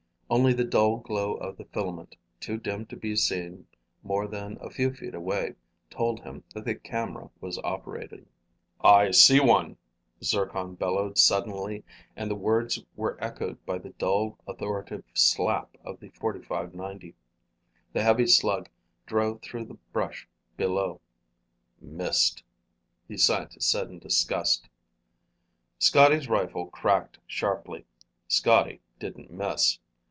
[0.33, 3.67] Only the dull glow of the filament, too dim to be seen
[4.01, 5.55] more than a few feet away,
[5.89, 8.27] told him that the camera was operating.
[8.79, 9.75] "I see one,"
[10.23, 11.83] Zircon bellowed suddenly,
[12.15, 17.13] and the words were echoed by the dull, authoritative slap of the .45 90.
[17.91, 18.69] The heavy slug
[19.05, 21.01] drove through the brush below.
[21.81, 22.41] "Missed,"
[23.09, 24.69] the scientist said in disgust.
[25.77, 27.85] Scotty's rifle cracked sharply.
[28.29, 29.79] Scotty didn't miss.